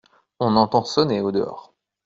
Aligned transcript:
On 0.39 0.55
entend 0.55 0.83
sonner 0.87 1.21
au-dehors. 1.21 1.75